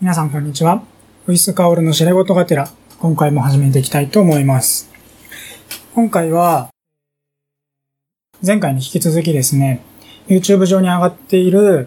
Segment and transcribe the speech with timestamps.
[0.00, 0.82] 皆さんこんにちは。
[1.26, 2.70] ウィスカオルの知れ事がてら、
[3.00, 4.90] 今回も始めていきたいと思います。
[5.94, 6.70] 今回は、
[8.42, 9.84] 前回に引き続きですね、
[10.26, 11.84] YouTube 上に上がっている、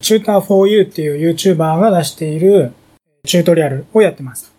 [0.00, 2.72] チューター 4U っていう YouTuber が出している
[3.24, 4.52] チュートリアルをやってます。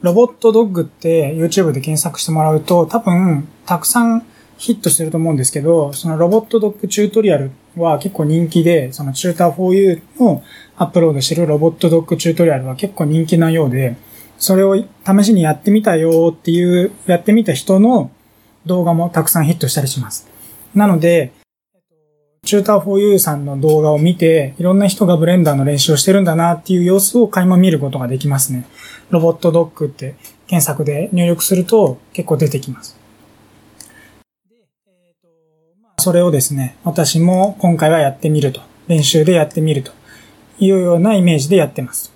[0.00, 4.26] ロボットドッグって YouTube で検索してもらうと多分たくさん
[4.56, 10.42] ヒットしてると思うんですけど、そのロボットドッグチュートリアルは結構人気で、そのチューター 4U の
[10.76, 13.96] アップロードしてるロボットドッグチュートリアルは結構人気なようで、
[14.38, 18.10] それを試しにやってみたよっていう、やってみた人の
[18.66, 20.28] 動画もたくさんヒットしたりします。
[20.74, 21.32] なので、
[22.44, 28.66] チューター 4U さんの動画を見て、いろんな人がブレンダーの練習をしてるんだなっていう様子を垣間見ることができますね。
[29.10, 30.14] ロボットドッグって
[30.46, 33.03] 検索で入力すると結構出てきます。
[36.04, 38.60] それをですね、私も今回はやってみると。
[38.88, 39.90] 練習でやってみると
[40.58, 42.12] いうようなイメージでやってます。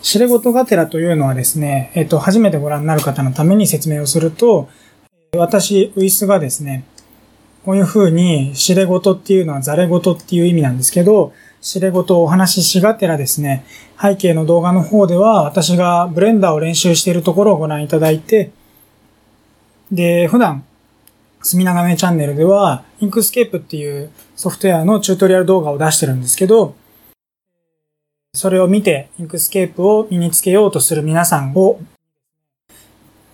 [0.00, 4.68] 知れ事がてらというのはですね、えっと、初めてご覧になる方のために説明をすると、
[5.36, 6.84] 私、ウイスがですね、
[7.64, 13.64] こういう風に、知れ事っていうのはザレ事っていう意味なんですけど、知れ事をお話ししがてらですね、
[14.00, 18.52] 背景の動画の方では私がブレンダーを練習しているところをご覧いただいて、
[19.92, 20.64] で、普段、
[21.42, 26.74] 墨長めチャンネルでは、 Inkscape っていうソフトウェアのチュートリアル動画を出してるんですけど、
[28.34, 31.80] それを見て、 Inkscape を身につけようとする皆さんを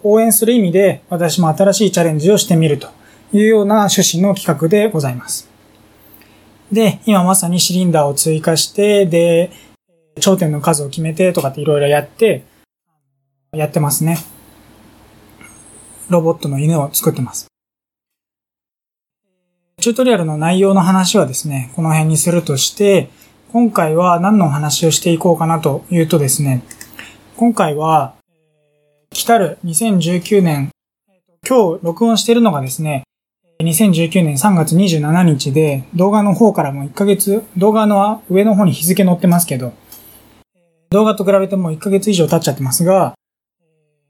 [0.03, 2.89] 応援する意味で、私も新しいチャレンジをしてみると
[3.33, 5.49] いうような趣旨の企画でございます。
[6.73, 9.51] で、今まさにシリンダーを追加して、で、
[10.21, 12.45] 頂点の数を決めてとかっていろいろやって、
[13.53, 14.19] やってますね。
[16.09, 17.47] ロボットの犬を作ってます。
[19.81, 23.11] チュートリアルの内容の話はですね、この辺にするとして、
[23.53, 26.63] 今回は何の話をしていこうかなというとですね、
[27.37, 28.15] 今回は、
[29.11, 30.71] 来たる2019年、
[31.49, 33.05] 今日録音しているのがですね、
[33.61, 39.73] 2019年3月27日で、動画の方からも1ヶ月、動画の上の方に日付載ってますけど、
[40.91, 43.15] 動画と比べても1ヶ月以上経っちゃってますが、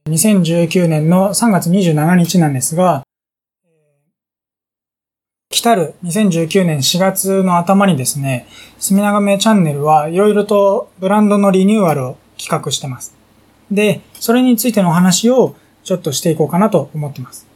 [0.06, 3.02] 2019年の3月27日なんですが、
[5.50, 8.46] 来たる2019年4月の頭にですね、
[8.78, 13.16] 墨長めチャンネルはいろいろとブランドのリニューアルを企画してます。
[13.72, 17.48] で、それについてのお話をちょっとしていこうかなと思ってます。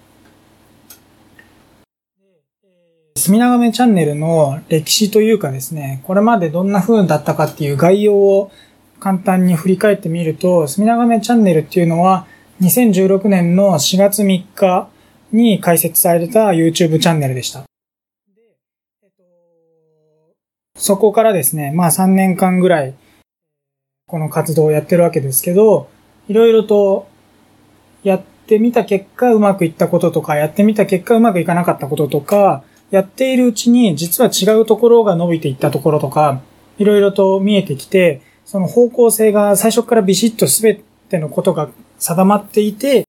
[3.16, 8.50] 墨長めチャンネルの歴史というかですね、これまでどんな風だったかっていう概要を
[8.98, 12.26] 簡単に振り返ってみると、墨長めチャンネルっていうのは
[12.60, 14.90] 2016年の4月3日
[15.32, 17.64] に開設された YouTube チャンネルでした。
[20.76, 22.94] そこからですね、まあ3年間ぐらい
[24.06, 25.88] この活動をやってるわけですけど、
[26.28, 27.08] いろいろと
[28.02, 36.42] やってみた結果うまくいったこととか、やってみた結果うまくいかなかったこととか、やっているうちに実は違うところが伸びていったところとか、
[36.76, 43.04] いろいろと見えてきて、その方向性が最初からビシッと全てのことが定まっていて、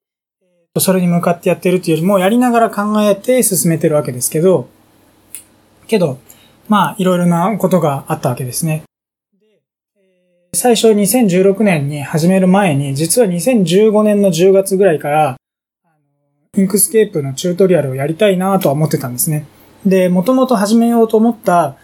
[0.77, 4.69] それに向かってやってるっていうよりも、やりながら考えて進めてるわけですけど、
[5.87, 6.19] けど、
[6.67, 8.83] まあ、いろいろなことがあったわけですね。
[10.53, 15.37] 最初2016年に始める前に、実は2015年の10月ぐらいから、
[16.57, 19.45] Inkscape のチュートリアルをやりたいなとは思ってたんですね。
[19.85, 21.77] で、もともと始めようと思った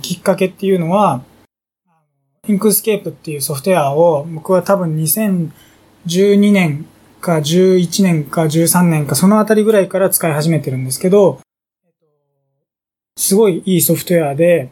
[0.00, 1.22] きっかけっていうのは、
[2.48, 5.50] Inkscape っていうソフトウェアを僕は多分2000
[6.06, 6.86] 12年
[7.20, 11.40] か11年か13年かそのあたりぐらいから使い始めてるんですけど、
[13.16, 14.70] すごいいいソフトウェアで、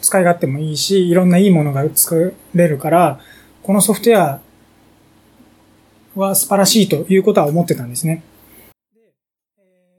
[0.00, 3.20] 使い勝手もいいし、いろんないいものが作れるから、
[3.62, 4.40] このソフトウェア
[6.14, 8.22] は素晴らしいということは思ってたんですね。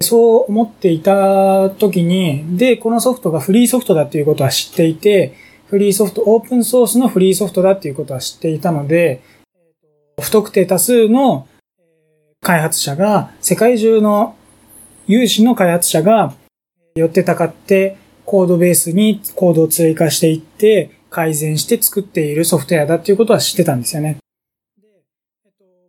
[0.01, 5.33] そう思っていた時に、で、このソフトがフリーソフトだっていうことは知っていて、
[5.67, 9.21] フリーソフト、オープンソースのフリーソフトだっていうことは知っていたので、
[10.21, 11.47] 不特定多数の
[12.41, 14.35] 開発者が、世界中の
[15.07, 16.33] 有志の開発者が
[16.95, 24.17] 寄ってたかってコードベースにコードを追加していって改善して作っているソフトウェアだっていうことは知ってたんですよね。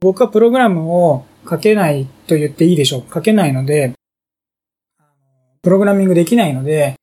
[0.00, 3.05] 僕はプログラムを書けないと言っていいでしょう。
[3.12, 3.93] 書けないので、
[5.62, 6.94] プログラミングできないので、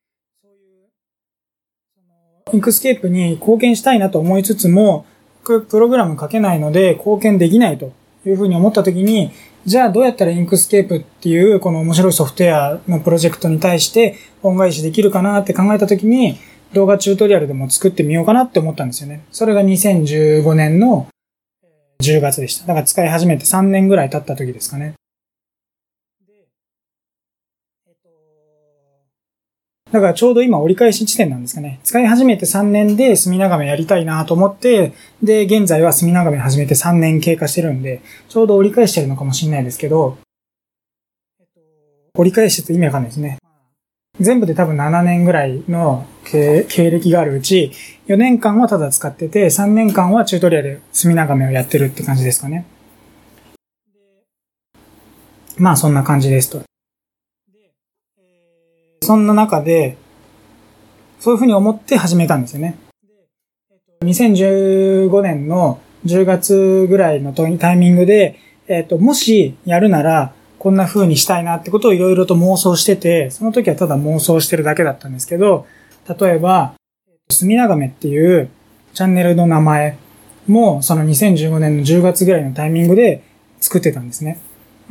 [2.51, 5.06] Inkscapeに貢献したいなと思いつつも、
[5.44, 7.92] プログラム書けないので貢献できないと
[8.25, 9.31] いうふうに思った時に、
[9.66, 16.38] じゃあどうやったら Inkscapeっていうこの面白いソフトウェアのプロジェクトに対して恩返しできるかなって考えたときに
[16.74, 19.24] 動画チュートリアルでも作ってみようかなって思ったんですよね。
[19.31, 21.07] それが2015年の
[22.01, 22.68] 10月でした。
[22.68, 24.95] だから使い始めて3年ぐらい経った時ですかね。
[29.94, 31.80] だからちょうど今折り返し地点なんですかね。
[31.84, 40.18] 使い始めて3年で墨長めやりたいなと思って、で、現在は墨長め始めて3年経過してるんで、ちょうど折り返してるのかもしれないですけど、
[42.16, 43.38] 折り返してて意味わかんないですね。
[44.19, 47.72] 全部で多分7年ぐらいの経歴があるうち、
[48.07, 52.66] 4年間はただ使ってて、3年間はチュートリアル墨長めをやってるって感じですかね。
[55.60, 56.63] まあそんな感じですと。
[59.04, 59.98] そんな中で、
[61.20, 62.78] そういうふうに思って始めたんですよね。
[64.04, 75.66] 2015年の10月ぐらいのタイミングで、えっ、と、もしやるなら、こんな風にしたいなってことをいろいろと妄想してて、その時はただ妄想してるだけだったんですけど、
[76.20, 76.74] 例えば、
[77.30, 78.50] 墨長めっていう
[78.94, 79.98] チャンネルの名前
[80.48, 83.24] も、その2015年の10月ぐらいのタイミングで
[83.60, 84.40] 作ってたんですね。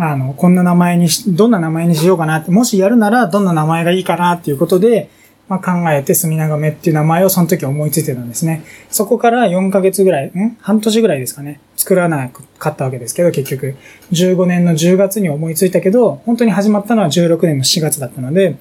[0.04, 5.08] あの、こんな名前にし、どんな名前にしようかなって、もしやるならどんな名前がいいかなっていうことで、
[5.48, 8.64] まあ、考えて墨長めっていう名前をその時思いついてたんですね。
[8.90, 10.56] そこから4ヶ月ぐらい、ん？
[10.60, 11.60] 半年ぐらいですかね。
[11.76, 13.76] 作らなかったわけですけど、結局。
[14.10, 18.56] 15年の10月に思いついたけど、本当に始まったのは16年の4月だったので、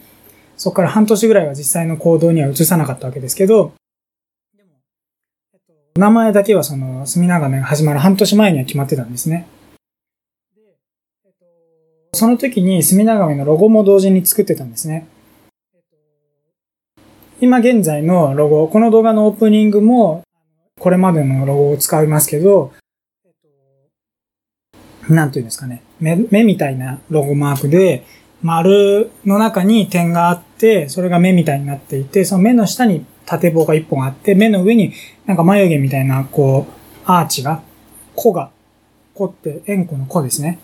[0.57, 3.73] そこから半年ぐらいは実際の行動には移さなかったわけですけど、
[5.95, 9.47] 名前だけはその、墨長めが始まる半年前には決まってたんですね。
[12.13, 15.07] その時に墨長めのロゴも同時に作ってたんですね。
[17.39, 20.23] 今現在のロゴ、この動画のオープニングも、
[20.77, 22.73] これまでのロゴを使いますけど、
[25.09, 25.83] なんていうんですかね。
[25.99, 28.05] 目、目みたいなロゴマークで、
[28.41, 34.91] 丸の中に点があって、それが目みたいになっていて、その目の下に縦棒が一本あって、目の上に
[35.25, 36.71] なんか眉毛みたいな、こう、
[37.05, 37.63] アーチが、
[38.15, 38.51] 子が、
[39.13, 40.59] 子って円弧の子ですね。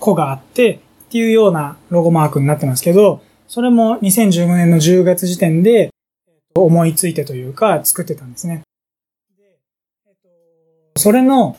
[0.00, 0.80] 個があって、
[1.10, 5.90] っていうようなロゴマークになってますけど、それも2015年の10月時点で
[6.54, 8.62] 思いついてというか作ってたんですね。
[10.96, 11.56] それの、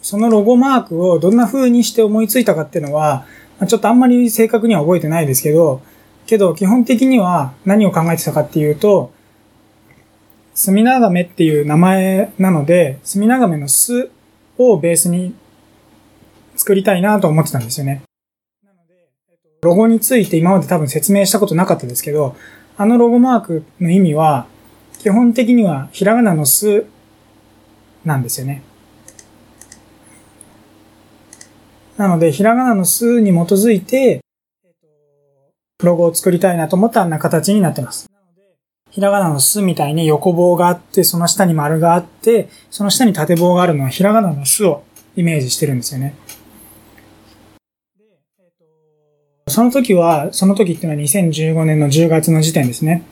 [0.00, 3.26] そのロゴマークをどんな風にして思いついたかっていうのは、
[3.66, 5.82] ちょっとあんまり正確には覚えてないですけど、
[6.26, 9.12] けど基本的には何を考えてたかっていうと、
[10.54, 14.10] 墨長めっていう名前なので、墨長めの巣
[14.56, 15.34] をベースに
[16.66, 18.02] 作りたいなと思ってたんですよね。
[18.64, 19.06] なので、
[19.62, 22.34] ロゴについて今まで多分説明したことなかったですけど、
[22.76, 24.48] あのロゴマークの意味は、
[24.98, 26.86] 基本的にはひらがなのす
[28.04, 28.64] なんですよね。
[31.96, 34.18] なので、ひらがなのすに基づいて、
[35.84, 38.10] ロゴを作りたいなと思ったあんな形になってます。
[38.90, 44.82] ひらがなのすみたいに横棒があって、その下に丸があって、その下に縦棒があるのはひらがなのすを
[45.14, 46.16] イメージしてるんですよね。
[49.48, 53.04] その時は、その時っていうのは2015年の10月の時点ですね。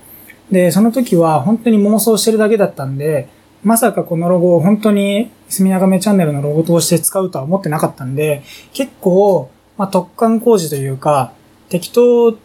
[0.51, 3.29] で、その時は本当に妄想してるだけだったんで、
[3.63, 8.43] まさかこのロゴを本当に墨長めチャンネルのロゴとして使うとは思ってなかったんで、
[8.73, 11.33] 結構、まあ、特貫工事というか、
[11.69, 12.37] 適当っ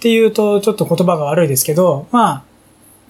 [0.00, 2.44] ていうとちょっと言葉が悪いですけど、まあ、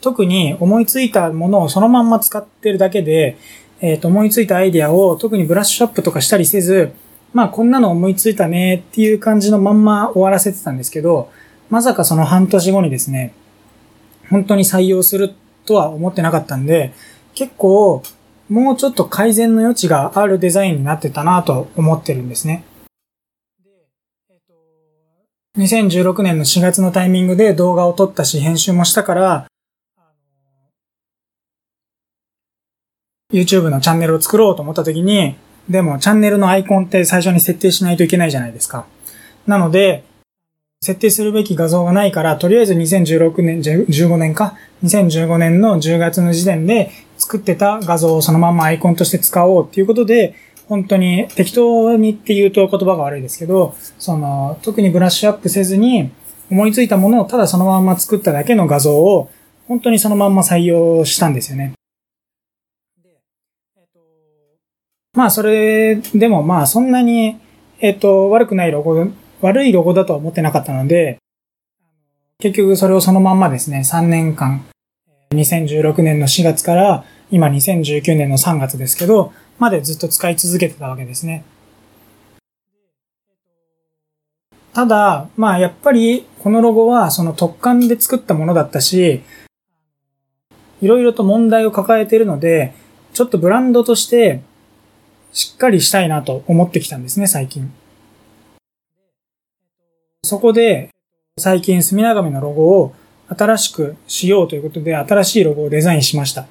[0.03, 3.39] 特に思いついたものをそのまんま使ってるだけで、
[3.81, 6.93] えっ、ー、と、思いついたアイディアを特にブラッシュアップとかしたりせず、
[7.37, 11.31] まあこんなの思いついたねっていう感じのまんま終わらせてたんですけど、
[11.69, 13.35] まさかその半年後にですね、
[14.31, 15.35] 本当に採用する
[15.67, 16.95] とは思ってなかったんで、
[17.35, 18.03] 結構
[18.49, 22.65] もうちょっと改善の余地があるデザインになってたなと思ってるんですね。
[25.59, 29.47] 2016年の4月のタイミングで動画を撮ったし、編集もしたから、
[33.31, 35.37] YouTube のチャンネルを作ろうと思った時に、
[35.69, 38.87] でも、チャンネルのアイコンって最初に設定しないといけないじゃないですか。
[39.47, 40.05] なので、
[40.81, 50.35] 設定するべき画像がないから、とりあえず2016年、15年か ?2015 年の10月の時点で作ってた画像をそのままアイコンとして使おうっていうことで、
[50.69, 56.11] 本当に適当にって言うと言葉が悪いですけど、その、特にブラッシュアップせずに、
[56.51, 59.31] 思いついたものをただそのまま作っただけの画像を、
[59.67, 61.73] 本当にそのまんま採用したんですよね。
[65.17, 67.39] まあそれでもまあそんなに、
[67.81, 69.09] えっと、悪くないロゴ、
[69.41, 71.19] 悪いロゴだとは思ってなかったので、
[72.39, 74.67] 結局それをそのまんまですね、3年間、
[75.31, 81.45] 2016年の4月から今2019年の3月ですけど、までずっと使い続けてたわけですね。
[84.75, 89.23] ただ、まあやっぱりこのロゴはその特感で作ったものだったし、
[90.83, 92.75] いろいろと問題を抱えているので、
[93.15, 94.43] ちょっとブランドとして
[95.37, 97.71] しっかりしたいなと思ってきたんですね、最近。
[100.25, 100.89] そこで、
[101.37, 102.95] 最近、墨長めのロゴを
[103.29, 106.47] 新しくしようということで、新しいロゴをデザインしました。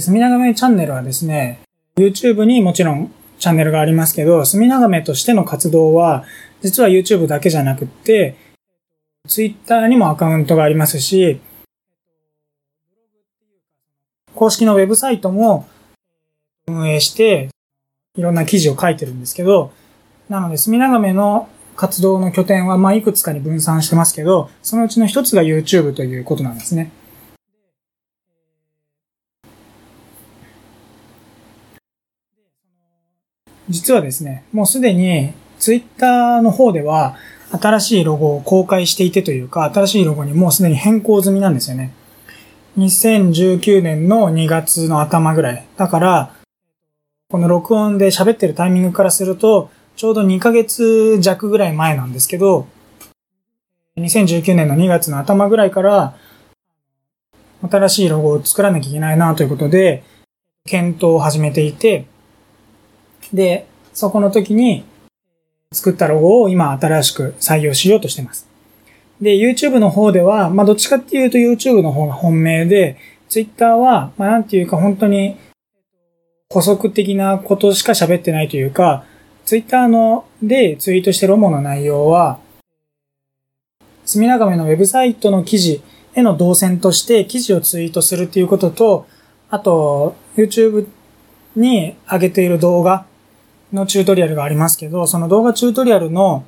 [0.00, 1.60] 墨長めチャンネルはですね、
[1.98, 6.24] YouTube にもちろんチャンネルがありますけど、墨長めとしての活動は、
[6.62, 8.36] 実は YouTube だけじゃなくって、
[9.28, 11.42] Twitter にもアカウントがありますし、
[14.34, 15.68] 公式のウェブサイトも
[16.68, 17.48] 運営して、
[18.16, 19.70] いろんな記事を書いてるんですけど、
[20.28, 26.90] なので、墨長めの活動の拠点は、まあ、いくつかに分散してますけど、そのうちの一つが YouTube ということなんですね。
[33.68, 37.16] 実はですね、もうすでに Twitter の方では
[37.50, 41.92] 新しいロゴを公開していてというか、新しいロゴにもうすでに変更済みなんですよね。
[42.78, 45.64] 2019年の2月の頭ぐらい。
[45.76, 46.32] だから、
[47.28, 52.68] この録音で喋ってるタイミングからすると、ちょうど2ヶ月弱ぐらい前なんですけど、
[53.96, 56.14] 2019年の2月の頭ぐらいから、
[57.68, 60.04] 新しいロゴを作らなきゃいけないなということで、
[60.68, 62.06] 検討を始めていて、
[63.32, 64.84] で、そこの時に
[65.72, 68.46] 作ったロゴを今新しく採用しようとしてます。
[69.20, 72.96] で、YouTube の方では、まあ、どっちかっていうと YouTube の方が本命で、
[73.28, 75.36] Twitter は、まあ、なんていうか本当に
[76.48, 79.04] 補足的なことしか喋ってないというか、
[79.44, 82.38] Twitter のでツイートしてる主な内容は、
[84.04, 85.82] 墨長めのウェブサイトの記事
[86.14, 89.06] への動線として記事をツイートするっていうことと、
[89.50, 90.86] あと、YouTube
[91.54, 93.06] に上げている動画
[93.72, 96.44] のチュートリアルがありますけど、その動画チュートリアルの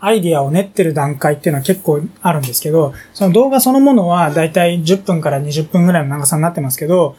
[0.00, 7.16] アイディアを練ってる段階っていうのは結構あるんですけど、その動画そのものはだいたい10分から20分ぐらいの長さになってますけど、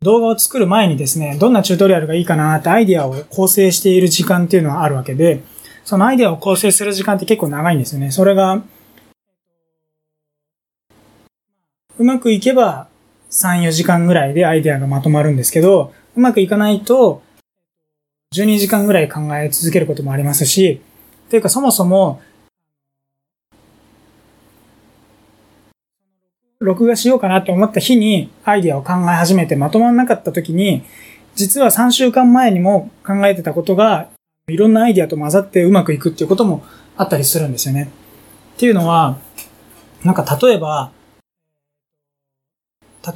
[0.00, 5.42] 動画を作る前にですね、どんなチュートリアルがいいかなってアイディアを構成している時間っていうのはあるわけで、
[5.84, 8.12] そのアイディアを構成する時間って結構長いんですよね。
[8.12, 8.62] それが、
[11.98, 12.86] うまくいけば
[13.30, 17.22] 3、4時間ぐらいでアイディアがまとまるんですけど、うまくいかないと、
[18.36, 20.80] 12時間ぐらい考え続けることもありますし、
[21.28, 22.22] というかそもそも、
[26.68, 30.84] 録画しようかなって思った日にアイディアを考え始めてまとまらなかった時に、
[31.34, 34.08] 実は3週間前にも考えてたことが、
[34.48, 36.64] いろんなアイディアと混ざってうまくいくっていうことも
[36.96, 37.90] あったりするんですよね。
[38.56, 39.18] っていうのは、
[40.04, 40.90] なんか例えば、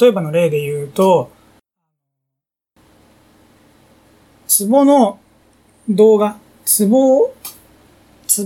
[0.01, 1.31] 例えばの例で言うと、
[4.49, 5.19] 壺の
[5.89, 6.37] 動画、
[6.79, 7.33] 壺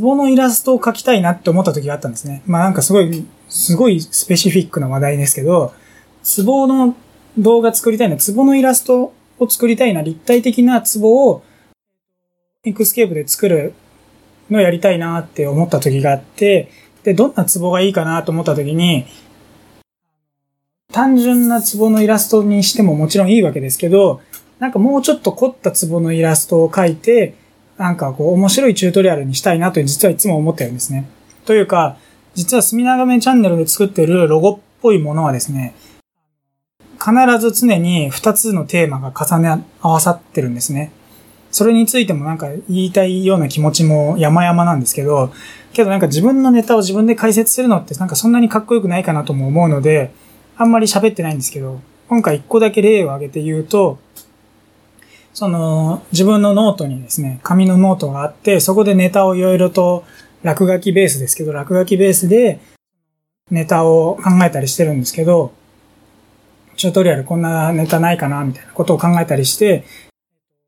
[0.01, 2.43] 壺のイラストを描きたいなって思った時があったんですね。
[2.47, 5.73] まあなんかすごい、すごいスペシフィックな話題ですけど、
[6.45, 6.97] 壺の
[7.39, 11.43] 動画作りたいな、壺のイラストを作りたいな、立体的な壺を
[12.65, 13.75] Inkscape で作る
[14.51, 16.71] のをやりたいなって思った時があって、
[17.05, 19.07] で、どんな壺がいいかなと思った時に、
[20.93, 24.21] 単純な壺のイラストにしてももちろんいいわけですけど、
[24.59, 27.35] なんかもうちょっと凝った壺のイラストを描いて、
[27.77, 31.07] なんかこう面白いチュートリアルにしたいなと実はいつも思ってるんですね。
[31.45, 31.99] というか、
[32.37, 35.75] 実は墨長めチャンネルで作ってるロゴっぽいものはですね、
[36.99, 40.93] 必ず常に2つのテーマが重ね合わさってるんですね。
[41.51, 45.33] それについてもなんか言いたいような気持ちも山々なんですけど、
[45.73, 50.13] けどなんか自分のネタを自分で解説するのってなんかそんなにかっこよくないかなとも思うので、
[50.59, 53.99] あんまり喋ってないんですけど、今回一個だけ例を挙げて言うと、
[55.33, 60.05] その、自分のノートにですね、紙のノートがあって、そこでネタをいろいろと、
[60.47, 62.61] 落書きベースですけど、落書きベースで
[63.51, 65.53] ネタを考えたりしてるんですけど、
[66.77, 69.85] チュートリアルこんなネタないかなみたいなことを考えたりして、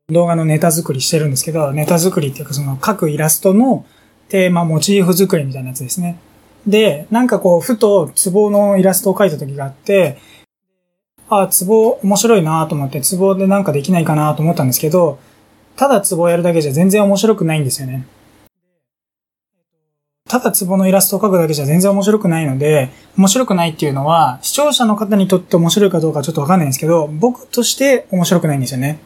[0.09, 3.85] 動画のネタ作りしてるんですけど、ネタ作りっていうかその各イラストの
[4.27, 6.19] テーマ、モチーフ作りみたいなやつですね。
[6.67, 10.17] で、なんかこう、ふと壺のイラストを描いた時があって、
[11.29, 15.19] あ、ツボ面白いなと思って、ツボでなんかできないかなと思ったんですけど、
[15.77, 18.05] ただツボやるだけじゃ全然面白くないんですよね。
[20.29, 28.99] ただツボのイラストを描くだけじゃ全然面白くないので、面白くないっていうのは、視聴者の方にとって面白いかどうかちょっとわかんないんですけど、僕として面白くないんですよね。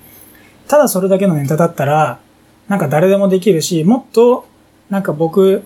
[0.67, 2.19] ただそれだけのネタだったら、
[2.67, 4.45] なんか誰でもできるし、もっと、
[4.89, 5.63] なんか僕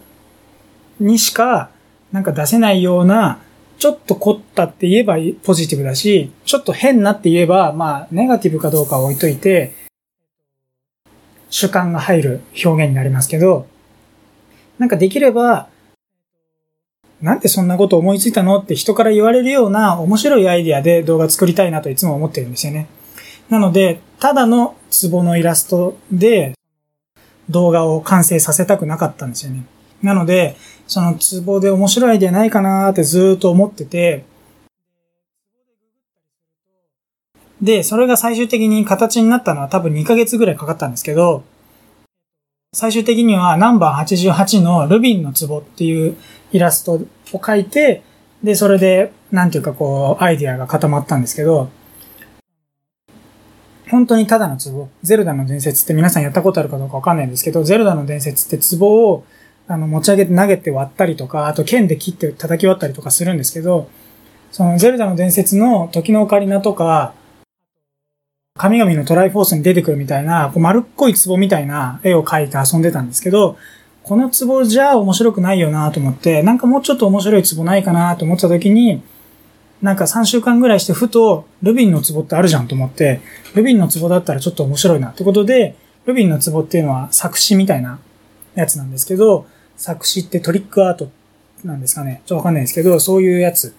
[0.99, 1.69] にしか、
[2.11, 3.39] なんか出せないような
[3.79, 9.73] ちょっと凝ったって言えばポジティブだし、ちょっと変なって言えば、まあ、ネガティブかどうかは置いといて、
[11.49, 13.67] 主観が入る表現になりますけど、
[14.79, 15.69] なんかできれば、
[17.22, 22.88] なんでそんなこと思いついたのって人から言われるような面白いアイディアで動画作りたいなといつも思ってるんですよね。
[23.50, 26.53] なので、ただのツボのイラストで
[27.50, 29.65] 動画を完成させたくなかったんですよね。
[30.03, 34.25] なので、そのツボで面白いアイディアないかなーってずーっと思ってて、
[37.62, 41.43] で、それが最終的に形になったのは多分2ヶ月ぐらいかかったんですけど、
[42.77, 46.15] 最終的にはナンバー88のルビンの壺っていう
[46.51, 47.00] イラストを
[47.39, 48.03] 描いて、
[48.43, 51.72] で、それで、なんていうかこう、アイディアが固まったんですけど、
[53.89, 59.25] 本当にただの壺、ゼルダの伝説って皆さんやったことあるかどうかわかんないんですけど、ゼルダの伝説って壺を
[59.67, 63.89] あの持ち上げて投げて割ったりとか、あと剣で切って叩き割ったりとかするんですけど、
[64.51, 67.15] そのゼルダの伝説の時のオカリナとか、
[68.57, 73.57] 神々のトライフォースに出てくるみたいな、こう丸っこい壺みたいな絵を描いて遊んでたんですけど、
[74.03, 79.01] この壺じゃ面白くないよなと思って、なんかもうちょっと面白い壺ないかなと思った時に、
[79.81, 83.21] なんか3週間ぐらいしてふと、ルビンの壺ってあるじゃんと思って、
[83.53, 87.99] ルビンの壺だったらちょっと面白いなってことで、ルビンの壺っていうのは作詞みたいな
[88.55, 89.45] やつなんですけど、
[89.75, 91.09] 作詞ってトリックアート
[91.63, 92.21] なんですかね。
[92.25, 93.75] ちょっとわかんないですけど、そういうやつ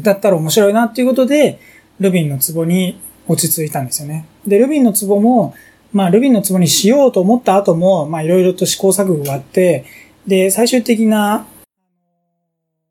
[0.00, 1.58] だったら面白いなっていうことで、
[1.98, 4.26] ルビンの壺に落ち着いたんですよね。
[4.46, 5.54] で、ルビンの壺も、
[5.92, 9.84] まあ、ルビンの壺にしようと思った後も、まあ、いろいろと試行錯誤があって、
[10.26, 11.46] で、最終的な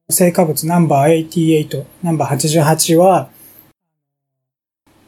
[0.10, 3.30] 成果物ナンバー88、ナンバー88は、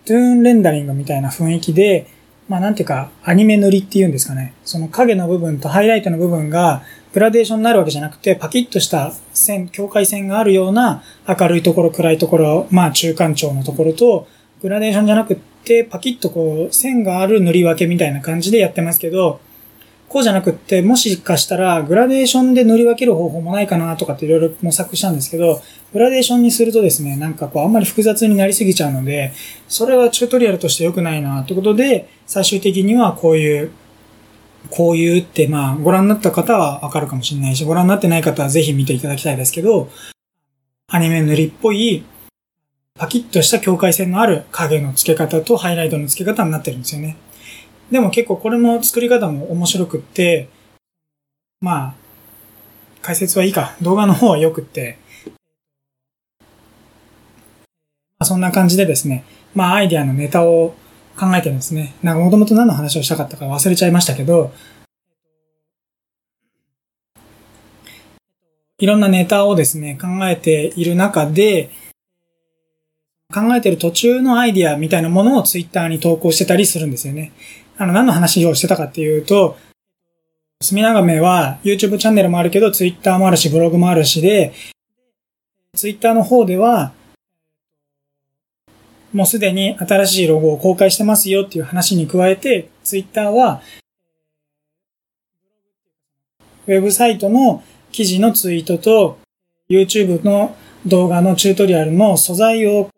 [0.06, 2.08] トゥーンレンダリングみたいな雰囲気で、
[2.48, 4.54] まあなんていうか、アニメ塗りっていうんですかね。
[4.64, 14.28] その影の部分とハイライトの部分がグラデーションになるわけじゃなくて、パキッとした線、境界線があるような明るいところ、暗いところ、まあ中間調のところと、
[14.62, 19.40] グラデーションじゃなくって、パキッとこう、線がある塗り分けみたいな感じでやってますけど、
[20.10, 29.34] こうじゃなくって、もしかしたら、グラデーションで塗り分ける方法もないかなとかっていろいろ模索したんですけど、グラデーションにするとですね、なんかこう、あんまり複雑になりすぎちゃうので、
[29.68, 33.72] それはチュートリアルとして良くないなってことで、最終的にはこういう、
[34.70, 39.90] こういうって、まあ、ご覧になった方はわかるかもしれないし、ご覧になってない方はぜひ見ていただきたいですけど、
[40.90, 42.06] アニメ塗りっぽい、
[42.98, 47.16] パキッとした境界線のある影の付け方とハイライトの付け方になってるんですよね。
[47.92, 50.50] でも結構これも作り方も面白くって、
[51.62, 51.94] まあ、
[53.02, 53.76] 解説はいいか。
[53.82, 55.32] 動画の方は良くって、ま
[58.20, 60.76] あ、そんな感じでですね、まあアイディアのネタを
[61.18, 61.94] 考えてるんですね。
[62.02, 64.52] なんかもともと何の話をしたかったか忘れちゃいましたけど、
[68.80, 71.72] いろんなネタをですね、考えている中で、
[73.34, 77.34] 考えてる途中のアイディアみたいなものをツイッターに投稿してたりするんですよね。
[77.78, 79.58] あの、何の話をしてたかっていうと、
[80.62, 84.54] 墨長めは YouTube チャンネルもあるけど、Twitter もあるし、ブログもあるしで、
[85.76, 86.94] Twitter の方では、
[89.14, 93.62] もうすでに新しいロゴを公開してますよっていう話に加えて、Twitter は、
[96.66, 99.20] ウェブサイトの記事のツイートと、
[99.70, 102.90] YouTube の動画のチュートリアルの素材を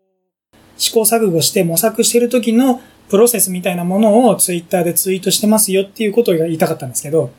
[0.80, 7.32] 試行錯誤して模索してる時のプロセスみたいなものをツイッターでツイートしてますよっていうことを言いたかったんですけど、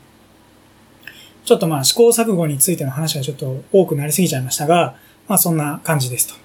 [1.43, 4.95] ちょっとまあ試行錯誤についての話がちょっと多くなりすぎちゃいましたが、
[5.27, 6.35] まあそんな感じですと。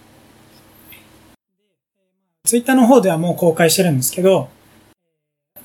[2.45, 4.49] ツイッターの方ではもう公開してるんですけど、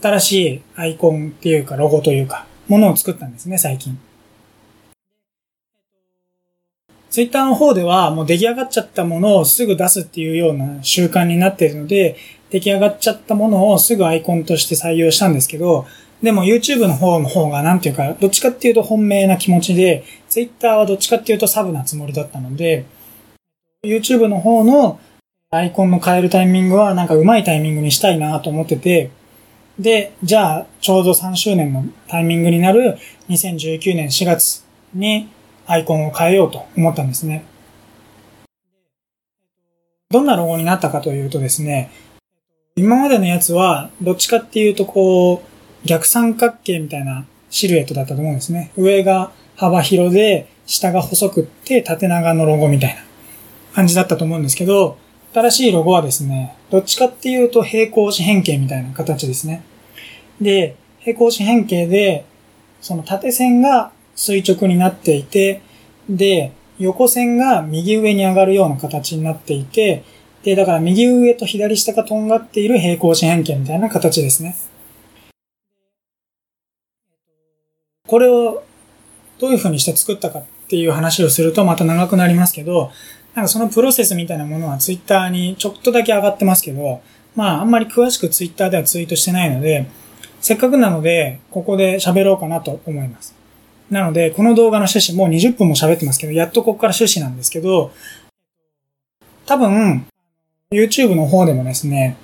[0.02, 3.98] 新しいアイコンっていうかロゴというか、ものを作ったんですね、最近。
[7.12, 12.15] ツイッターの方ではもう出来上がっちゃったものをすぐ出すっていうような習慣になっているので、
[12.50, 15.86] 出来上がっちゃったものをすぐアイコンとして採用したんですけど、
[16.24, 22.86] でも YouTube の方の方がなんていうか、どっちかっていうと本命な気持ちで、Twitter はどっちかっていうとサブなつもりだったので、
[23.84, 25.00] YouTube の方の
[25.50, 29.12] アイコンの変えるタイミングはなんか上手いタイミングにしたいなと思ってて、
[29.78, 32.97] で、じゃあちょうど3周年のタイミングになる
[33.28, 35.28] 2019年4月に
[35.71, 37.45] アイコンを変えようと思ったんですね。
[40.10, 41.89] どんなロゴになったかというとですね、
[42.75, 48.71] 今までのやつは、どっちかっていうとこう、逆三角形みたいなシルエットだったと思うんですね。
[48.75, 53.01] 上が幅広で、下が細くって縦長のロゴみたいな
[53.73, 54.97] 感じだったと思うんですけど、
[55.34, 59.63] 新しいロゴはですね、どっちかっていうと平行四辺形みたいな形ですね。
[60.41, 62.25] で、平行四辺形で、
[62.81, 65.62] その縦線が垂直になっていて、
[66.10, 70.04] で、横線が右上に上がるような形になっていて、
[70.43, 74.56] で、だから右上と左下がとんがっている平行四辺形みたいな形ですね。
[78.08, 78.63] これを
[79.39, 82.91] どういう風にして作ったかっていう話をするとまた長くなりますけど、
[83.36, 87.02] なんかそのプロセスみたいなものはツイッターにちょっとだけ上がってますけど、
[87.36, 89.88] まああんまり詳しくツイッターではツイートしてないので、
[90.41, 93.40] せっかくなので、ここで喋ろうかなと思います。
[93.91, 97.91] なので、この動画の趣旨もう20分も喋ってますけど、やっとここから趣旨なんですけど、
[99.45, 100.08] 多分、
[100.71, 102.15] YouTube の方でもですね、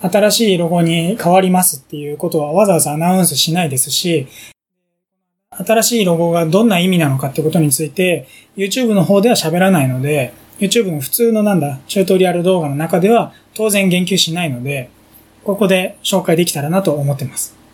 [0.00, 4.26] 新しいロゴに変わりますっていうことはわざわざアナウンスしないですし、
[5.50, 14.88] 新しいロゴがどんな意味なのかってことについて、YouTube の方では喋らないので、YouTube の普通のなんだ、チュートリアル動画の中では当然言及しないので、
[15.44, 17.65] ここで紹介できたらなと思ってます。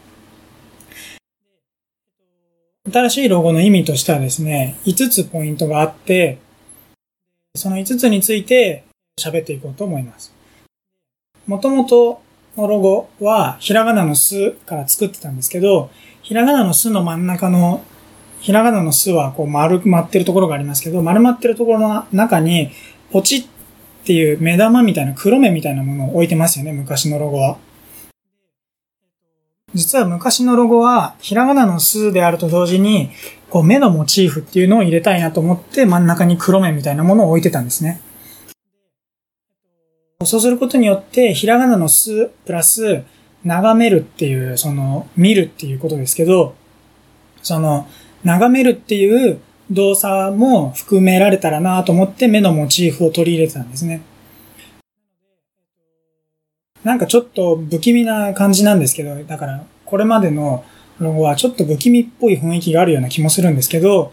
[2.91, 6.39] 新しいロゴの意味としてはですね、5つポイントがあって、
[7.55, 8.85] その5つについて
[9.21, 10.35] 喋っていこうと思います。
[11.47, 12.21] もともと
[12.57, 15.91] のロゴはひらがなのすから作ってたんですけど、
[16.23, 17.85] ひらがなのすの真ん中の、
[18.41, 22.71] ひらがなのすはこう丸まってるところがありますけど、丸まってるところの中に
[23.13, 23.45] ポチっ
[24.05, 27.59] ていう目玉みたいな黒目みたいなものを置いてますよね、昔のロゴは。
[29.75, 33.11] 実は昔のロゴは、ひらがなの数であると同時に、
[33.49, 38.01] こう目のモチーフっていうのを入れたいなと思って真ん中に黒目みたいなものを置いてたんですね。
[40.25, 43.03] そうすることによって、ひらがなのすプラス、
[43.45, 46.55] 眺めるっていう、その、見るっていうことですけど、
[47.43, 47.89] その、
[48.25, 54.03] 眺めるっていう動作も含められたらなと思って目のモチーフを取り入れてたんですね。
[56.85, 60.65] なんかちょっと不気味な感じなんですけど、だからこれまでの
[60.99, 64.13] ロゴはちょっと不気味っぽい雰囲気があるような気もするんですけど、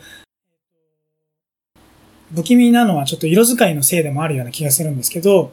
[2.34, 5.52] 不気味なのはちょっと色使いのせいでもあるような気がするんですけど、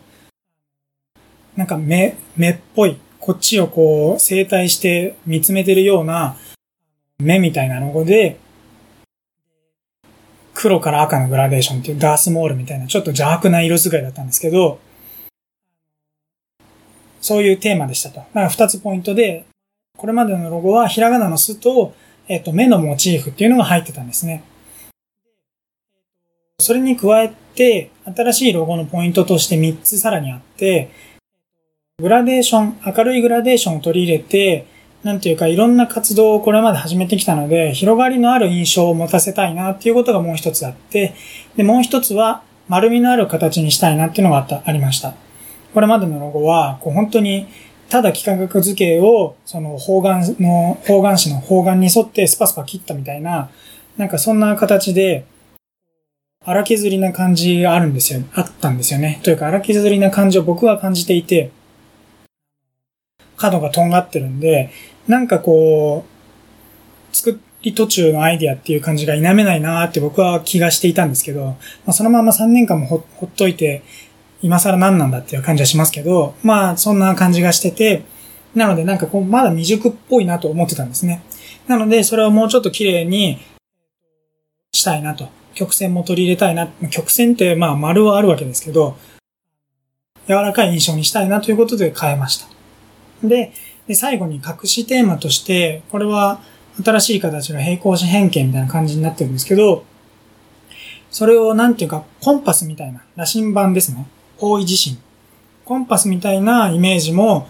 [1.56, 6.36] なんか目、目っぽい、こっちをこう整体して見つめてるような
[7.18, 8.38] 目みたいなロゴで、
[10.52, 14.78] 黒から赤のグラデーションっていうダースモールみたいなちょっと邪悪な色使いだったんですけど、
[17.26, 18.18] そういうテーマでしたと。
[18.18, 19.46] だから二つポイントで、
[19.98, 21.92] これまでのロゴはひらがなの巣と、
[22.28, 24.44] えっと、目のモチーフっていうのが入ってたんですね。
[26.60, 30.92] それに加えて、新しいロゴのポイントとして3つさらにあって、
[31.98, 34.66] グラデーション、明るいグラデーションを取り入れて、
[35.02, 41.16] なんていうかいろんな活動をこれまで始めてきたので、広がりのある印象を持たせたいなっていうことがもう一つあって、
[41.56, 45.25] で、もう一つは丸みのある形にしたいなっていうのがあった、ありました。
[45.76, 47.48] これまでのロゴは、こう本当に、
[47.90, 53.50] ただ幾何学図形を、その方眼の、方眼紙の方眼に沿ってスパスパ切ったみたいな、
[53.98, 55.26] なんかそんな形で、
[56.42, 58.22] 荒削りな感じがあるんですよ。
[58.32, 59.20] あったんですよね。
[59.22, 61.50] というか荒削りな感じを僕は感じていて、
[63.36, 64.70] 角がとんがってるんで、
[65.06, 66.06] なんかこ
[67.12, 71.56] う、作り途中のアイディアっていう感じが否めないなーって僕は気がしていたんですけど、ま
[71.88, 73.82] あ、そのまま3年間もほほっといて、
[74.46, 78.04] 今更何なんだっていう感じはしますけど、まあそんな感じがしてて、
[78.54, 81.20] なのでなんかこうまだ未熟っぽいなと思ってたんですね。
[81.66, 83.40] なのでそれをもうちょっと綺麗に
[84.72, 85.28] したいなと。
[85.54, 86.68] 曲線も取り入れたいな。
[86.90, 88.96] 曲線ってまあ丸はあるわけですけど、
[90.28, 92.46] 柔らかい印象にしたいなということで変えました。
[93.24, 93.52] で、
[93.88, 96.40] で、最後に隠しテーマとして、これは
[96.84, 99.84] 新しい形の平行四辺形みたいな感じになってるんですけど、
[101.10, 104.06] それをなんていうか、コンパスみたいな、羅針盤ですね。
[104.38, 104.98] 方位自身。
[105.64, 107.48] コンパスみたいなイメージも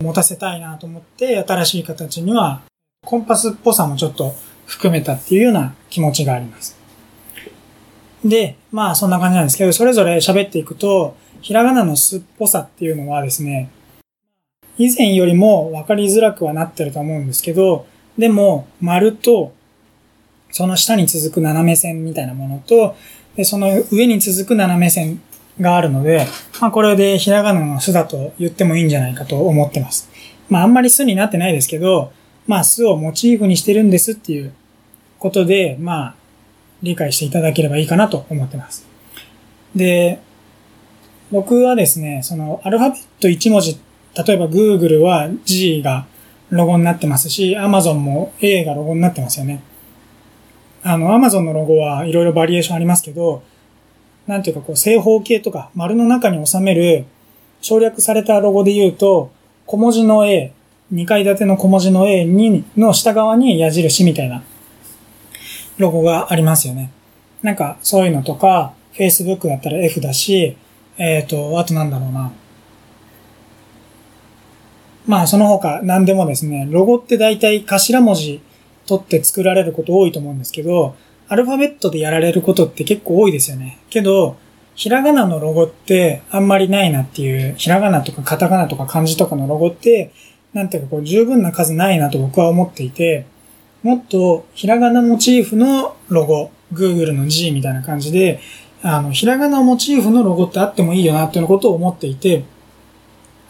[0.00, 2.62] 持たせたいなと思って、新しい形には、
[3.04, 4.34] コンパスっぽさもちょっと
[4.66, 6.76] 含めたっていうような気持ちがあります。
[8.24, 13.70] で、まあそんな感じなんですけど、それぞれ喋っていくと、ひらがなのすっぽさっていうのはですね、
[14.76, 19.52] 以前よりも分かりづらくはなってると思うんですけど、でも、丸と、
[20.50, 22.96] その下に続く斜め線みたいなものと、
[23.36, 25.20] で、その上に続く斜め線
[25.60, 26.26] があるので、
[26.60, 30.10] まあこれでひらがなの巣だと言ってもいいんじゃないかと思ってます。
[30.48, 32.12] まああんまり巣になってないですけど、
[32.46, 34.52] まあ巣をモチーフにしてるんですっていう
[35.18, 36.14] ことで、まあ
[36.82, 38.86] 理解していただければいいかなと思ってます。
[39.74, 40.20] で、
[41.30, 43.78] 僕はですね、そのアルファベット1文字
[44.26, 46.06] 例えば Google は G が
[46.50, 49.62] ロゴになってますし、Amazon も A がロゴになってますよね。
[50.82, 53.42] あの、Amazon のロゴはいろいろバリエーションありますけど、
[54.28, 57.06] なんていうかこう正方形とか丸の中に収める
[57.62, 59.32] 省略されたロゴで言うと、
[59.66, 60.52] 小文字の A、
[60.92, 64.42] 2階建ての小文字の A にの下側に矢印みたいな
[65.78, 66.92] ロゴがありますよね。
[67.42, 70.56] なんかそういうのとか、Facebook だったら F だし、
[70.98, 72.30] えっ、ー、と、あとなんだろうな。
[75.06, 78.42] まあその他何でもですね、ロゴって大体頭文字
[78.86, 80.96] 取って作られること多いと思うんですけど、
[81.28, 83.78] アルファベットでやられることって結構多いですよね。
[83.90, 84.36] けど、
[84.74, 90.12] ひらがなのロゴってあんまりないなっていう、ひらがなとかカタカナとか漢字とかのロゴって、
[90.54, 93.26] なんていうかこう十分な数ないなと僕は思っていて、
[93.82, 98.40] もっとひらがなモチーフのロゴ、Google の G みたいな感じで、
[98.82, 102.44] あの、ひらがなモチーフのロゴってあってもいいよなっていうことを思っていて、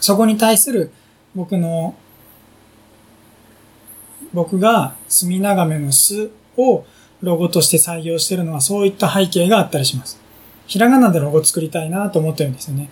[0.01, 0.93] そこに対する
[1.35, 1.95] 僕の、
[4.33, 6.85] 僕が墨長めの巣を
[7.23, 10.21] ロゴとして採用してるのはそういった背景があったりします。
[10.67, 12.91] ひらがなでロゴ作りたいなと思ってるんですよね。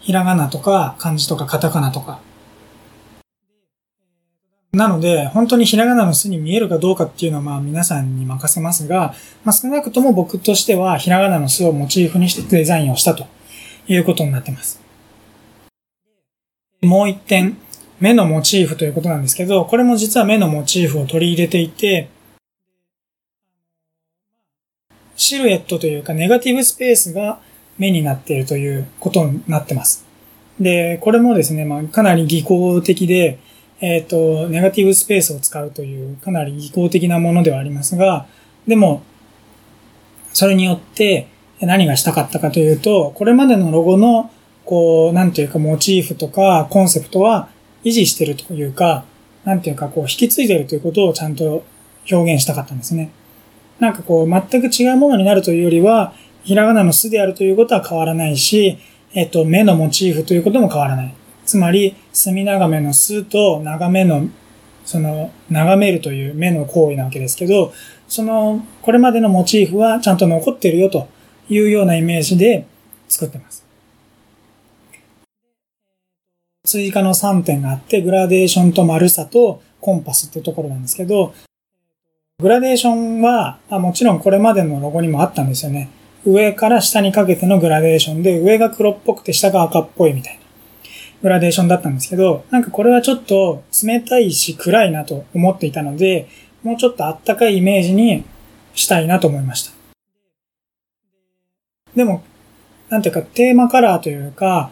[0.00, 2.20] ひらがなとか漢字とかカタカナとか。
[4.72, 9.14] なので、本当にひらがなの巣に見えるかどうかっていうのはまあ皆さんに任せますが、
[9.44, 13.26] まあ少なくとも僕としてはひらがなの巣をモチーフにしてデザインをしたと
[13.86, 14.80] いうことになってます。
[16.80, 17.58] もう一点、
[18.00, 22.08] 目のモチーフということなんですけど、これも実は目のモチーフを取り入れていて、
[25.22, 27.38] シルエットというかネガティブスペースが
[27.78, 30.04] 目になっているということになってます。
[30.60, 33.38] で、これもですね、まあ、かなり技巧的で、
[33.80, 38.26] えっ、ー、と、ネガティブスペースを使うというかなり技巧的なものではありますが、
[38.66, 39.02] でも、
[40.32, 41.28] それによって
[41.60, 44.30] 何がしたかったかというと、これまでのロゴの、
[44.64, 47.48] こう、なんていうかモチーフとかコンセプトは
[47.84, 49.04] 維持してるというか、
[49.44, 51.64] なんていうかこう引き継いでるということをちゃんと
[52.10, 53.10] 表現したかったんですね。
[53.78, 56.12] なんかこう、全く違うものになるというよりは、
[56.44, 58.78] ひらがなの巣であるということは変わらないし、
[59.14, 61.14] えっと、目のモチーフということも変わらない。
[61.44, 64.28] つまり、墨長めの巣と長めの、
[64.84, 67.72] その、眺めるという目の行為なわけですけど、
[68.08, 71.08] その、これまでのモチーフはちゃんと残ってるよと
[71.48, 72.66] いうようなイメージで
[73.08, 73.64] 作ってます。
[76.64, 81.34] 追加の3点があって、グラデーションと丸さとコンパスっていうところなんですけど、
[82.42, 85.88] グラデーションは、あもちろんこれまでのロゴにもあったんですよね。
[86.26, 90.40] 上から下にかけてのグラデーションで、上が黒っぽくて下が赤っぽいみたいな
[91.22, 96.28] グラデーションだったんですけど、なんかこれはちょっと冷たいし暗いなと思っていたので、
[96.64, 98.24] もうちょっとあったかいイメージに
[98.74, 99.72] したいなと思いました。
[101.94, 102.24] でも、
[102.88, 104.70] なんていうかテーマカラーというか、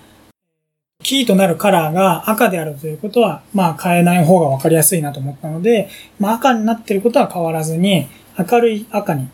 [1.02, 8.06] キーとなるカラーが赤であるということは、まあ変えない方がわかりやすいなと思ったので、まあ赤になってることは変わらずに、
[8.38, 9.28] 明るい赤に、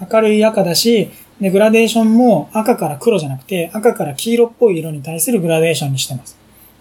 [0.00, 6.36] 明るい赤だし、で、グラデーションも赤から黒じゃなくて、赤から黄色っぽい色に対するグラデーションにしてます。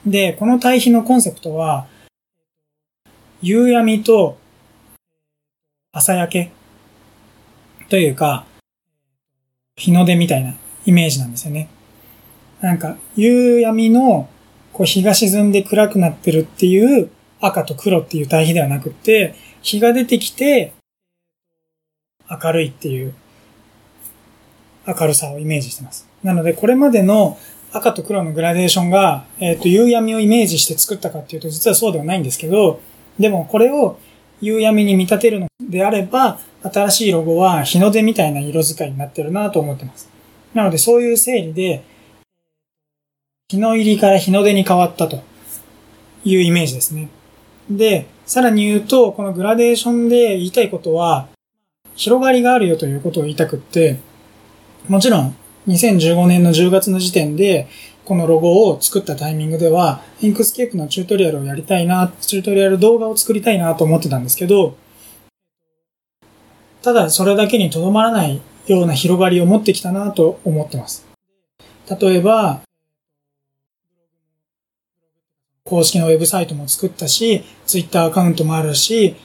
[0.05, 1.87] で、この対比のコンセプトは、
[3.41, 4.37] 夕闇と
[5.91, 6.51] 朝焼け
[7.89, 8.45] というか、
[9.75, 11.69] 日の出みたいなイメージなんですよね。
[12.61, 14.29] なんか、夕闇の、
[14.73, 20.73] こう、日が沈んで暗くなってるっていう赤と黒っていう対比ではなくて、日が出てきて、
[22.29, 23.13] 明るいっていう
[24.85, 26.07] 明るさをイメージしてます。
[26.23, 27.37] なので、これまでの
[27.71, 32.81] 赤と黒のグラデーションが、えっ、ー、と、夕闇をイメージして作ったかっていうと、実はそうではないんですけど、
[33.19, 33.99] でもこれを
[34.41, 40.09] 夕闇に見立てるのであれば、新しいロゴは日の出みたいな色使いになってるなと思ってます。
[40.53, 41.83] なので、そういう整理で、
[43.49, 45.23] 日の入りから日の出に変わったと
[46.23, 47.09] いうイメージですね。
[47.67, 51.27] で、さらに言うと、このグラデーションで言いたいことは、
[51.95, 53.99] 広がりがあるよということを言いたくって、
[54.87, 55.35] もちろん
[55.67, 57.67] 2015年の10月の時点で、
[58.05, 64.77] このロゴを作ったタイミングでは、 Inkscape のチュートリアルをやりたいな、チュートリアル動画を作りたいなと思ってたんですけど、
[66.83, 71.07] ただそれだけにとどまらないような広がりを持ってきたなと思ってます。
[71.99, 72.61] 例えば、
[75.69, 79.15] 公式のウェブサイトも作ったし、ツイッターアカウントもあるし、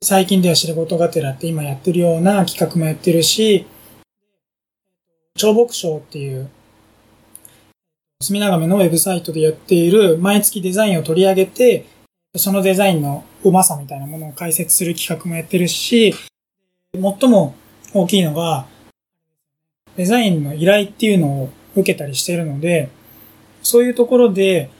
[0.00, 3.66] 最近では知ることがてらって今やってるような企画もやってるし、
[5.36, 6.48] 超牧賞っていう、
[8.22, 11.84] 墨長めのウェブサイトでやっている毎月デザインを取り上げて、
[12.36, 16.14] そのデザインのうまさみたいなものを解説する企画もやってるし、
[16.94, 17.56] 最も
[17.92, 18.66] 大きいのが、
[19.96, 22.88] デザインの依頼っていうのを受けたりしてるので、
[23.62, 24.70] そういうところで、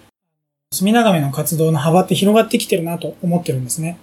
[0.76, 3.98] 墨長めの活動の幅って広がってきてるなと思ってるんですね。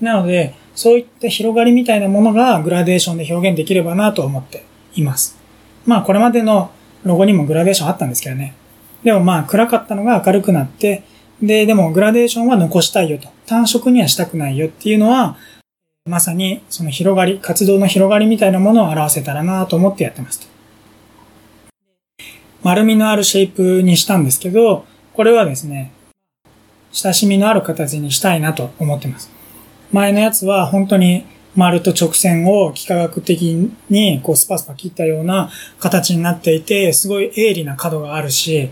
[0.00, 4.64] なので、そういった広がりみたいなものがグラデーションで表現できればなと思って
[4.94, 5.38] います。
[5.86, 6.70] まあ、これまでの
[7.04, 8.54] ロゴにもグラデーションあったんですけどね。
[9.02, 11.02] でもまあ、暗かったのが明るくなって、
[11.42, 13.28] で、でもグラデーションは残したいよと。
[13.46, 15.36] 単色にはしたくないよっていうのは、
[16.04, 20.46] まさにその広がり、活動の広がりみたいなものを表せたらなと思ってやってますと。
[22.62, 25.92] 丸みのあるシェイプにしたんですけど、これはですね、
[27.00, 29.30] 親しみのある形にしたいなと思ってます。
[29.92, 38.70] 前のやつは本当に丸と直線を幾何学的にこうスパスパ切ったような形になっていて、すごい鋭利な角があるし、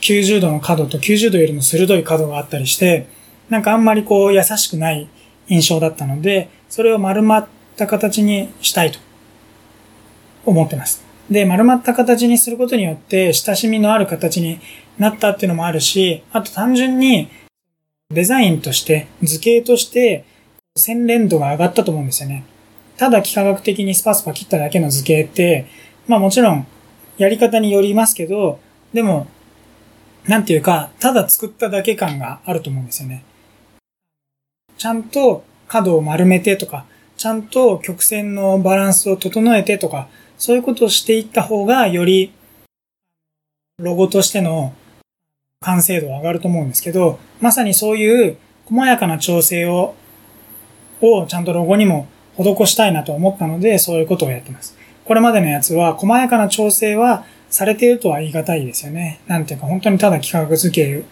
[0.00, 3.08] 90度の角と90度よりも鋭い角があったりして、
[3.48, 5.08] なんかあんまりこう優しくない
[5.48, 9.00] 印象だったので、それを丸まった形にしたいと
[10.46, 11.09] 思ってます。
[11.30, 14.58] で、丸まった形にすることによって親しみのある形に
[14.98, 17.28] なったっていうのもあるし、あと単純に
[18.10, 20.24] デザインとして、図形として
[20.76, 22.44] 洗練度が上がったと思うんですよね。
[22.96, 25.66] ただ幾何学的にスパスパ切っただけの図形って、
[26.08, 26.66] まあもちろん
[27.16, 28.58] やり方によりますけど、
[28.92, 29.28] でも、
[30.26, 33.24] なんていうか、ただ作っただけ感があると思うんですよね。
[34.76, 40.08] ちゃんと角を丸めてとか、ちゃんと曲線のバランスを整えてとか、
[40.40, 42.32] そういうことをしていった方が、より、
[43.78, 44.72] ロゴとしての
[45.60, 49.94] 完成度は上がると思うんですけど、まさにそういう細やかな調整を、
[51.02, 54.78] をちゃんとロゴにも施したいなと思ったので、そういうことをやってます。
[55.04, 59.20] これまでのやつは、細やかな調整はされているとは言い難いですよね。
[59.26, 61.04] なんていうか、本当にただ幾何学図形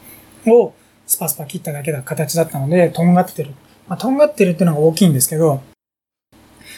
[0.47, 0.73] を
[1.07, 3.51] スパスパ切っただけだ形だったので、とんがってる。
[3.89, 5.61] まあ、とんがってるっていうのが大きいんですけど、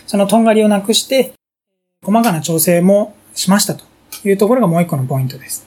[0.08, 1.34] そのとんがりをなくして、
[2.02, 3.84] 細かな調整もしましたと
[4.24, 5.66] いうところがもう一個のポイントです。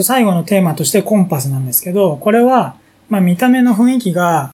[0.00, 2.76] 最後のテーマとしてコンパスなんですけど、これは、
[3.08, 4.52] まあ見た目の雰囲気が、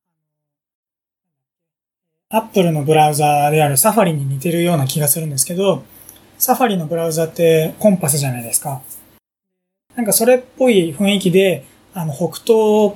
[2.30, 5.84] アップルのブラウザであるサファリに似てるような気がするんですけど、
[6.38, 8.80] サファリのブラウザってコンパスじゃないですか。
[9.94, 12.94] なんかそれっぽい雰囲気で、あの、北東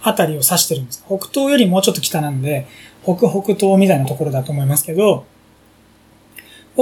[0.00, 1.04] あたりを指してるんです。
[1.06, 2.66] 北東よりもうちょっと北なんで、
[3.02, 5.26] 北北東みたいなところだと思いますけど、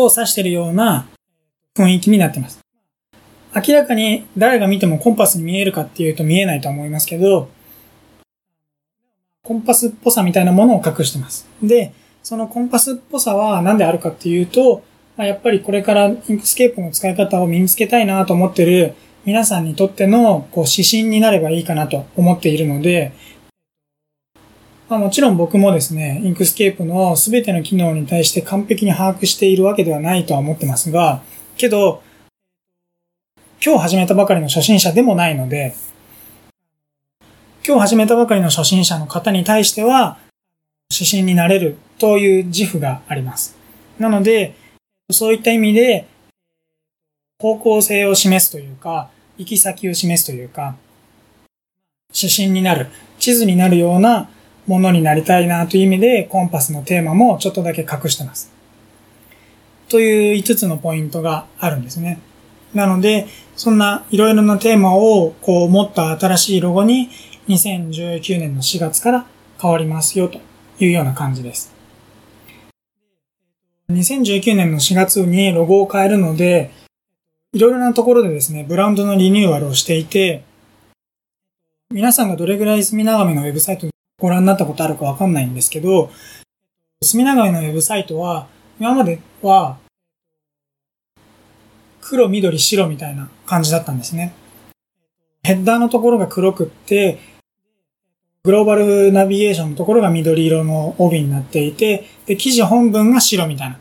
[0.05, 1.09] を指してるような
[1.77, 2.61] 雰囲気になってます。
[3.55, 7.49] 明らかに誰が見てもコンパスに見えるかっていうと見えないと思いますけど、
[9.43, 11.49] コンパスっぽさみたいなものを隠してます。
[11.63, 14.83] で、そのコンパスっぽさは何であるかっていうと、
[15.17, 23.13] やっぱりこれから Inkscapeの使い方を身につけたいなと思ってる皆さんにとってのこう指針になればいいかなと思っているので、
[24.89, 31.23] まあ、もちろん僕もですね、 Inkscapeの全ての機能に対して完璧に把握しているわけではないとは思ってますが、
[31.59, 32.03] けど、
[33.63, 35.75] 今日始めたばかりの初心者でもないので、
[37.67, 40.17] 今日始めたばかりの初心者の方に対しては、
[40.91, 43.55] 指針になれるという自負があります。
[43.99, 44.55] なので、
[45.11, 46.07] そういった意味で、
[47.39, 50.77] 方向性を示すというか、行き先を示すというか、
[52.15, 52.87] 指針になる、
[53.19, 54.31] 地図になるような
[54.69, 58.53] ものになりたいなという意味で、コンパスのテーマもちょっとだけ隠してます。
[59.89, 62.21] という5つのポイントがあるんですね。
[62.75, 63.27] なので、
[63.57, 67.09] そんないろいろなテーマをこう持った新しいロゴに
[67.49, 69.27] 2019年の4月から
[69.61, 70.39] 変わりますよと
[70.79, 71.73] いうような感じです。
[73.91, 76.71] 2019年の4月にロゴを変えるので、
[77.55, 80.45] いろいろなところでですね、ブランドのリニューアルをしていて、
[81.91, 86.11] 皆さんがどれぐらい墨長めのウェブサイトにご覧になったことあるかわかんないんですけど、
[87.03, 88.49] 隅長井のウェブサイトは、
[88.81, 89.79] 今までは、
[92.01, 94.35] 黒、緑、白みたいな感じだったんですね。
[95.45, 97.21] ヘッダーのところが黒くって、
[98.43, 103.79] グローバルナビゲーションのところが緑色の帯になっていて、で、記事本文が白みたいな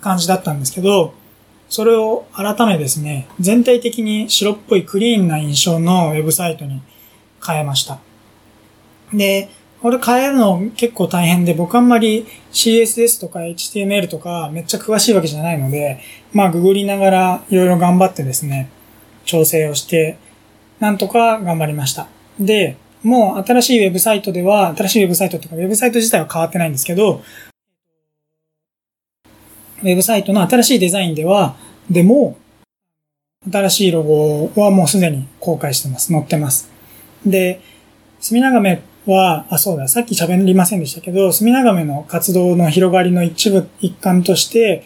[0.00, 1.12] 感じだったんですけど、
[1.68, 6.82] それを改めですね、全体的に白っぽいクリーンな印象のウェブサイトに
[7.44, 7.98] 変えました。
[9.12, 9.48] で、
[9.82, 15.98] これ変えるの結構大変で、僕あんまり CSS とか HTML とかめっちゃ詳しいわけじゃないので、
[16.32, 18.70] まあググりながらいろいろ頑張ってですね、
[19.24, 20.18] 調整をして、
[20.78, 22.06] なんとか頑張りました。
[22.38, 27.20] で、もう新しいウェブサイトでは、新しいウェブサイトとかウェブサイト自体は変わってないんですけど、
[29.82, 31.56] ウェブサイトの新しいデザインでは、
[31.90, 32.36] でも、
[33.50, 36.12] 新しいロゴはもうすでに公開してます。
[36.12, 36.70] 載ってます。
[37.26, 37.60] で、
[38.20, 44.84] 隅長めは、あ、そうだ、さっき喋りませんでしたけど、隅長めの活動の広がりの一部、一環として、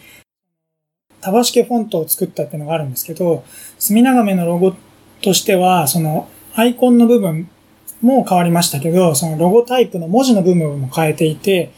[1.20, 3.44] タバシケフォントを作ったっていうのがあるんですけど、
[3.78, 4.74] 隅長めのロゴ
[5.20, 7.50] としては、その、アイコンの部分
[8.00, 11.72] も変わりましたけど、そのロゴタイプの文字の部分も変えていて、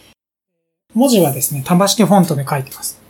[0.95, 3.01] 文字はですね、タバシケフォントで書いてます。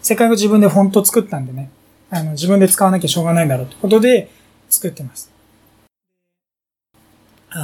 [0.00, 1.70] せっかく自分でフォント作ったんでね、
[2.10, 4.30] あの、自分で使わなきゃしょうがないだろうってことで
[4.70, 5.30] 作ってます。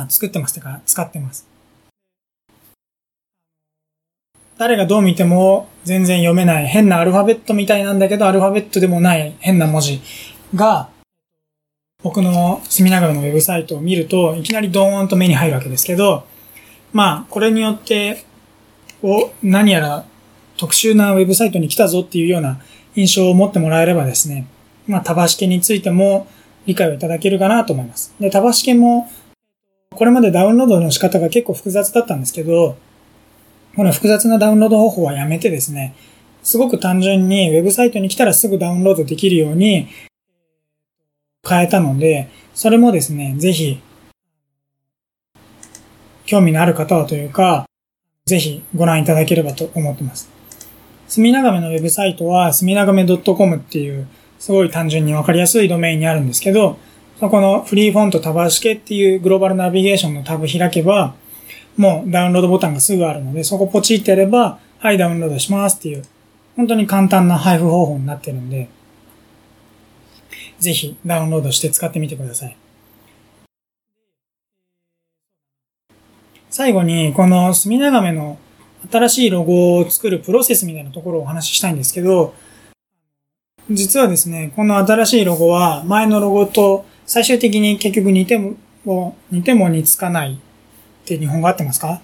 [0.09, 1.47] 作ってますてか、使ってます。
[4.57, 10.01] 誰がどう見ても全然読めない変なアルファベットみたいなんだけど、アルファベットでもない変な文字
[10.55, 10.88] が
[12.05, 16.26] 僕の隅長のウェブサイトを見ると、いきなりドーンと目に入るわけですけど、
[16.92, 18.26] まあ、これによって、
[19.03, 20.05] お、何やら
[20.59, 22.61] 特殊なウェブサイトに来たぞっていうような
[22.95, 24.47] 印象を持ってもらえればですね、
[24.86, 26.28] まあ、タバシケについても
[26.66, 28.14] 理解をいただけるかなと思います。
[28.20, 29.11] で、タバシケも、
[29.95, 32.76] これまでダウンロードの仕方が結構複雑だったんですけど、
[33.76, 35.95] この複雑なダウンロード方法はやめてですね、
[36.42, 39.88] すごく単純にウェブサイトに来たらすぐダウンロードできるように
[41.49, 43.80] 変えたので、それもですね、ぜひ、
[46.26, 47.66] 興味のある方はというか、
[48.26, 50.30] ぜひご覧いただければと思ってます。
[51.09, 54.07] すみながめのウェブサイトは、すみながめ .com っていう、
[54.38, 56.78] すごい単純にわかりやすいドメインにあるんですけど、
[57.21, 61.15] そこのフリーフォントタバシケっていうグローバルナビゲーションのタブ開けば、
[61.77, 66.05] もうダウンロードボタンがすぐあるので、そこポチってやれば、はい、ダウンロードしますっていう、
[66.57, 68.69] 本当に簡単な配布方法になってるんで、
[70.59, 72.57] ぜひダウンロードして使ってみてください。
[76.51, 78.39] 最後に、この墨長めの
[78.91, 82.35] 新しいロゴを作るプロセスみたいなところをお話ししたいんですけど、
[83.71, 88.38] 実はですね、この新しいロゴは前のロゴと最終的に結局似て
[88.84, 90.36] も、似ても似つかないっ
[91.07, 92.00] て日本語合ってますか？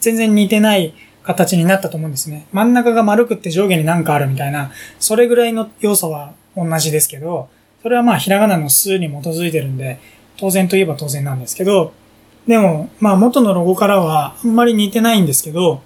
[0.00, 2.46] 全然似てない形になったと思うんですね。
[2.52, 7.48] 真ん中が丸くって上下になんかあるみたいな、それぐらいの要素は同じですけど、
[7.82, 9.98] それはまあひらがなの数に基づいてるんで、
[10.36, 11.92] 当然といえば当然なんですけど、
[12.46, 15.82] でも、まあ元のロゴからはあんまり似てないんですけど、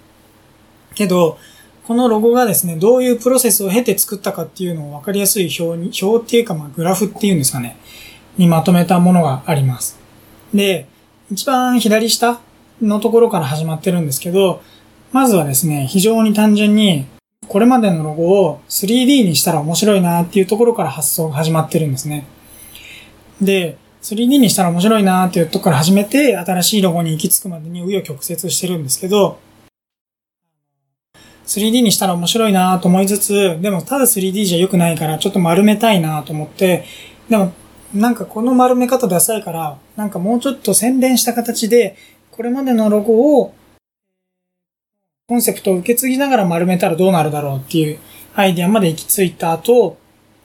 [0.95, 1.37] けど、
[1.85, 7.77] このロゴがですね、どういうプロセスを経て作ったかっていうのを分かりやすい表に、表っていうかまあグラフっていうんですかね、
[8.39, 9.99] にまとめたものがあります。
[10.53, 10.87] で、
[11.29, 12.39] 一番左下
[12.81, 14.61] のところから始まってるんですけど、
[15.11, 17.05] まずはですね、非常に単純に
[17.49, 22.25] これまでのロゴを 3D にしたら面白いなっていうところから発想が始まってるんですね。
[23.41, 29.37] で、3D にしたら面白いなっていうところから始めて、新しいロゴに行き着くまでに紆余曲折してるんですけど、
[31.45, 36.85] 3D にしたら面白いなと思いつつ、でもただ 3D じゃ良くないからちょっと丸めたいなと思って、
[37.29, 37.51] でも
[37.93, 41.97] なんかこの丸め方ダサいから、なんかもうちょっと洗練した形で、
[42.31, 43.55] これまでのロゴを
[45.27, 47.99] コンセプトを受け継ぎながら丸めたらどうなるだろうっていう
[48.35, 49.97] アイディアまで行き着いた後、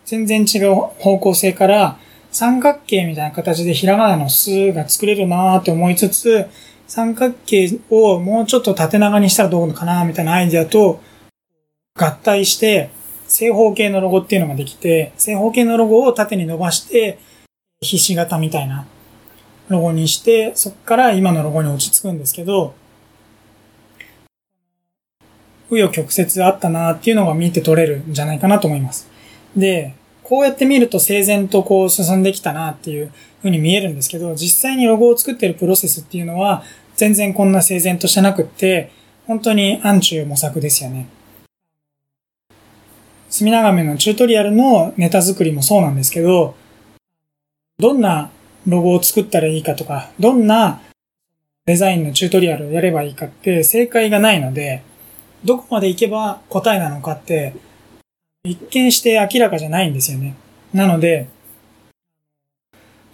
[0.05, 1.99] 全然違う方向性から
[2.31, 6.47] 三角形みたいな形でひらがなの数が作れるなーって思いつつ、
[6.87, 11.01] 三角形をもうちょっと縦長にしたらどうかなみたいなアイディアと
[11.95, 12.91] 合体して
[13.27, 17.19] 正方形のロゴっていうのができて、正方形のロゴを縦に伸ばして
[17.85, 18.87] ひし形みたいな
[19.69, 22.75] ロゴにして、そこから今のロゴに落ち着くんですけど、
[25.71, 29.09] 紆余曲折あったなっていうのが見て取れるんじゃないかなと思います。
[29.57, 36.63] で、こうやって見ると整然とこう進んできたなっていう風に見えるんですけど、実際にロゴを作ってるプロセスっていうのは
[36.97, 38.91] 全然こんな整然としてなくって、
[39.27, 41.09] 本当に暗中模索ですよね。
[43.31, 46.55] 隅長めのチュートリアルのネタ作りもそうなんですけど、
[47.79, 48.31] どんな
[48.67, 50.81] ロゴを作ったらいいかとか、どんな
[51.67, 54.83] デザインのチュートリアルをやればいいかって正解がないので、
[55.45, 57.55] どこまで行けば答えなのかって、
[58.45, 60.37] 一見して明らかじゃないんですよね。
[60.73, 61.29] なので、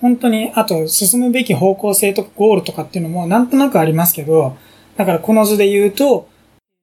[0.00, 4.56] 本当に、あと、進むべき方向性とかゴールとかっていうのもなんとなくありますけど、
[4.96, 6.28] だからこの図で言うと、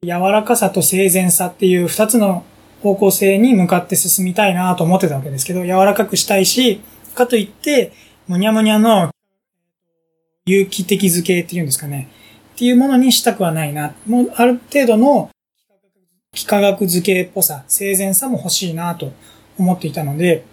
[0.03, 2.43] 柔らかさと整然さっていう二つの
[2.83, 6.81] 方向性に向かって進みたいなと思ってたわけですけど、柔らかくしたいし、
[7.17, 7.91] かといって、
[8.27, 9.09] むにゃむにゃの
[10.45, 12.07] 有機的図形っていうんですかね。
[12.53, 13.93] っていうものにしたくはないな。
[14.05, 15.29] もうある程度の
[16.33, 19.11] 幾何学図形っぽさ、整然さも欲しいなと
[19.57, 20.45] 思っていたので、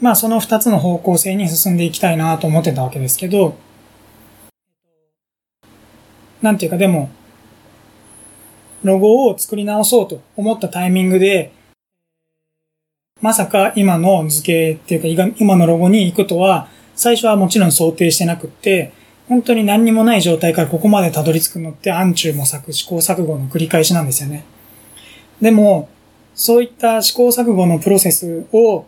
[0.00, 3.56] まあその二つの方向性に進んでいきたいなと思ってたわけですけど、
[6.42, 7.10] なんていうかでも、
[8.82, 11.52] ロゴを作り直そうと思ったタイミングで、
[13.22, 18.92] まさか今の図形っていうか今のロゴに行くとは、最初はもちろん想定してなくって、
[19.28, 24.44] 本当に何にもない状態からここまでたどり着くのって暗中模索、試行錯誤の繰り返しなんですよね。
[25.40, 25.88] でも、
[26.34, 28.86] そういった試行錯誤のプロセスを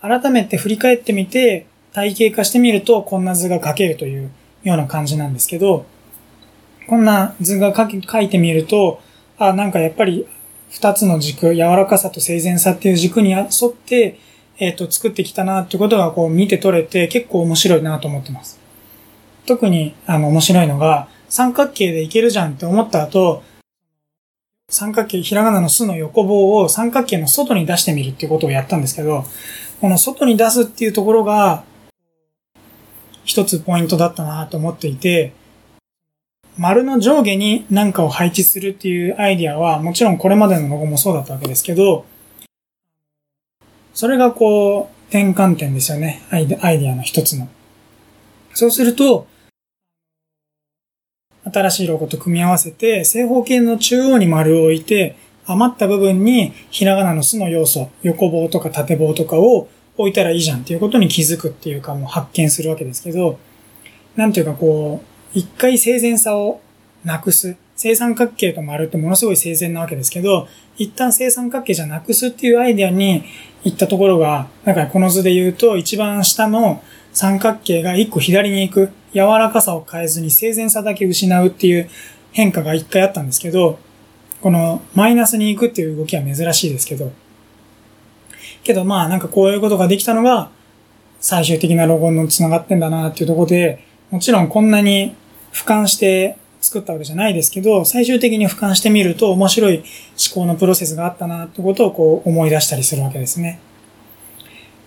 [0.00, 4.30] 改めて振り返ってみて、体系化してみるとこんな図が描けるという
[4.62, 5.86] ような感じなんですけど、
[6.86, 9.00] こんな図が描いてみると、
[9.38, 10.26] あ、なんかやっぱり
[10.70, 14.18] 二つの軸、柔らかさと整然さっていう軸に沿って、
[14.58, 18.58] えっ、ー、と、作ってきたなってことがこう見て取れて結構面白いなと思ってます。
[19.46, 23.42] 特にあの面白いのが、三角形でいけるじゃんって思った後、
[24.68, 29.24] 三角形、ひらがなの巣の横棒を三角形の外に出してみるっていうことをやったんですけど、
[29.80, 31.62] この外に出すっていうところが、
[33.24, 35.32] 一つポイントだったなと思っていて、
[36.58, 42.06] 丸の上下に何かを配置するっていうアイディアは、もちろんこれまでのロゴもそうだったわけですけど、
[43.92, 46.22] それがこう、転換点ですよね。
[46.30, 46.56] アイデ
[46.90, 47.48] アの一つの。
[48.54, 49.26] そうすると、
[51.44, 63.38] 新しいロゴと組み合わせて、正方形の中央に丸を置いて、余った部分にひらがなの巣の要素、横棒とか縦棒とかを置いたらいいじゃんっていうことに気づくっていうかもう発見するわけですけど、
[64.16, 66.62] なんていうかこう、一回整然さを
[67.04, 67.56] なくす。
[67.76, 73.22] 正三角形と丸ってものすごい整然なわけですけど、一旦正三角形じゃなくすっていうアイデアに
[73.62, 76.82] 行ったところが、だかこの図で言うと一番下の
[77.12, 81.90] 三角形が一個左に行く、柔らかさを変えずに整然さだけ失うっていう
[82.32, 83.78] 変化が一回あったんですけど、
[84.40, 87.12] このマイナスに行くっていう動きは珍しいですけど、
[88.64, 90.48] けどまあなんかこういうことができたのが
[91.20, 95.14] 最終的なロゴに繋がってんだなっていうところで、もちろんこんなに
[95.56, 99.84] 俯瞰して作ったわけじゃないですけど、最終的に俯瞰してみると面白い思
[100.34, 103.58] 考のプロセスがあったなってことをこう思い出したりするわけですね。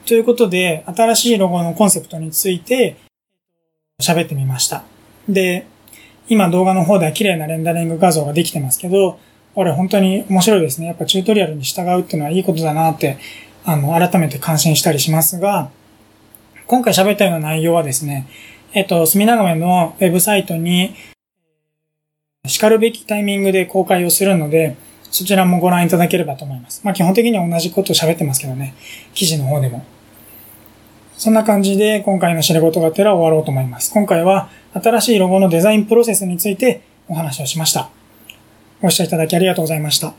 [0.06, 2.98] ということで、新しいロゴのコンセプトについて
[4.00, 4.84] 喋ってみました。
[5.28, 5.66] で、
[6.28, 9.20] 今動画の方では綺麗なレンダリング画像ができてますけど、
[9.56, 10.86] これ本当に面白いですね。
[10.86, 13.18] やっぱチュートリアルに従うっていうのはいいことだなって、
[13.66, 15.72] あの、改めて感心したりしますが、
[16.68, 18.28] 今回喋ったような内容はですね、
[18.74, 20.94] えっと、隅長めのウェブサイトに、
[22.46, 24.76] 叱るべきタイミングで公開をするので、
[25.12, 26.82] そちらもご覧いただければと思います。
[26.84, 28.76] まあ基本的には同じことを喋ってますけどね。
[29.14, 29.84] 記事の方でも。
[31.18, 33.92] そんな感じで今回の知ることがてら終わろうと思います。
[33.92, 37.90] 今回は新しいロゴのデザインプロセスについてお話をしました。
[38.82, 40.14] ご視聴いただきありがとうございました。